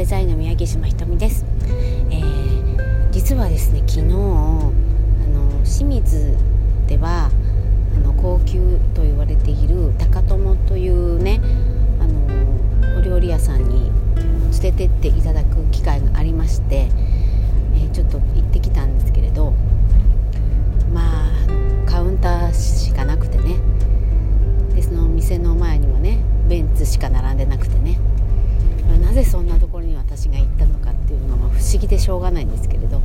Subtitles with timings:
[0.00, 1.44] デザインの宮城島ひとみです、
[2.10, 4.72] えー、実はですね昨日あの
[5.62, 6.38] 清水
[6.86, 7.30] では
[7.94, 11.42] あの高級と言われている高友というね
[12.00, 13.90] あのお料理屋さんに
[14.62, 16.88] 連れてっていただく機会がありまして、
[17.74, 19.52] えー、ちょっと行ってきたんですけれど
[20.94, 21.30] まあ
[21.84, 23.58] カウンターしかなくてね
[24.74, 27.98] でその店の前にはねベンツしか並んでなくてね
[30.20, 33.00] 私が行ったのかっていうのは不思議でしょうがないんですけれど、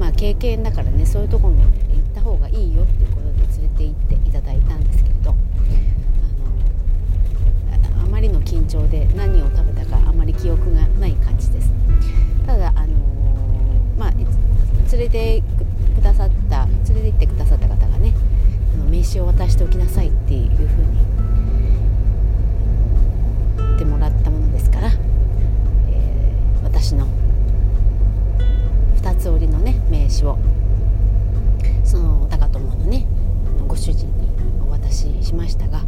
[0.00, 1.72] まあ、経験だからねそういうところも行っ
[2.12, 5.30] た方がいいよっていうことで連れて行っていただいたんですけれど
[7.70, 11.70] あのあまりの緊張で何を食べたかあまり記憶がない感じです。
[12.44, 12.96] ただあの
[13.96, 14.26] まあ、連
[14.98, 15.44] れて
[30.24, 30.38] のね名刺を
[31.84, 33.06] その高友のね
[33.66, 34.28] ご主人に
[34.66, 35.82] お渡ししましたが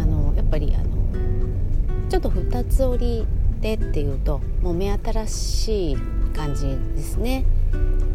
[0.00, 3.26] あのやっぱりあのちょっと2つ折り
[3.60, 5.96] でっていうともう目新しい
[6.34, 6.66] 感じ
[6.96, 7.44] ですね。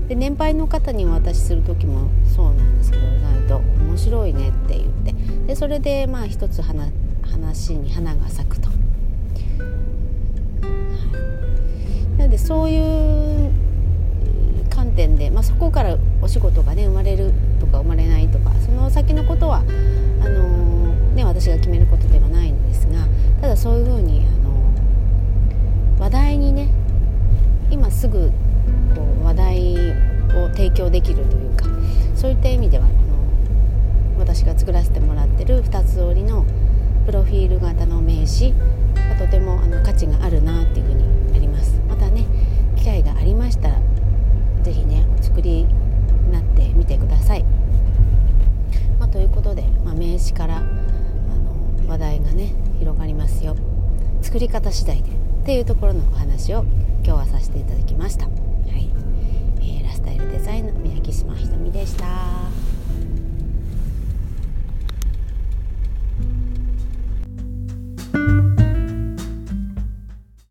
[0.07, 5.13] で年配の方にお渡しする時もそうなんですけど意外と面白いねって言って
[5.47, 8.69] でそれでまあ一つ話に花が咲くと。
[8.69, 8.73] は
[12.15, 12.96] い、なのでそういう、
[15.37, 23.05] まあ、そこからお仕事がね生まれるとか生まれないとかその先のことはあのー、ね、私が決めることではないんですが
[23.39, 26.69] ただそういうふうに、あのー、話題にね
[27.69, 28.31] 今すぐ
[28.95, 29.75] こう話題
[30.43, 31.65] を提供できるというか
[32.15, 32.95] そういった意味ではあの
[34.17, 36.47] 私が作らせてもらってる2つ折りの
[37.05, 38.55] プロフィール型の名刺
[50.33, 53.55] まあ、名刺からあの話題がね広がりますよ
[54.21, 56.63] 作り方次第でっていうところのお話を
[57.03, 58.25] 今日はさせていただきました。
[58.25, 58.31] は
[58.77, 58.89] い、
[59.59, 62.36] えー、ラスタイルデザインの宮城島ひとみでした。